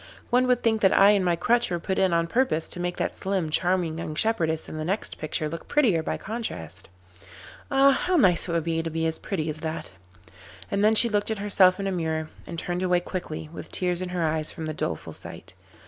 'One 0.31 0.47
would 0.47 0.63
think 0.63 0.81
that 0.81 0.97
I 0.97 1.11
and 1.11 1.23
my 1.23 1.35
crutch 1.35 1.69
were 1.69 1.77
put 1.77 1.99
in 1.99 2.11
on 2.11 2.25
purpose 2.25 2.67
to 2.69 2.79
make 2.79 2.97
that 2.97 3.15
slim, 3.15 3.51
charming 3.51 3.99
young 3.99 4.15
shepherdess 4.15 4.67
in 4.67 4.77
the 4.77 4.83
next 4.83 5.19
picture 5.19 5.47
look 5.47 5.67
prettier 5.67 6.01
by 6.01 6.17
contrast. 6.17 6.89
Ah! 7.69 7.91
how 7.91 8.15
nice 8.15 8.49
it 8.49 8.51
would 8.51 8.63
be 8.63 8.81
to 8.81 8.89
be 8.89 9.05
as 9.05 9.19
pretty 9.19 9.47
as 9.47 9.57
that.' 9.59 9.91
And 10.71 10.83
then 10.83 10.95
she 10.95 11.07
looked 11.07 11.29
at 11.29 11.37
herself 11.37 11.79
in 11.79 11.85
a 11.85 11.91
mirror, 11.91 12.31
and 12.47 12.57
turned 12.57 12.81
away 12.81 12.99
quickly 13.01 13.47
with 13.53 13.71
tears 13.71 14.01
in 14.01 14.09
her 14.09 14.23
eyes 14.23 14.51
from 14.51 14.65
the 14.65 14.73
doleful 14.73 15.13
sight. 15.13 15.53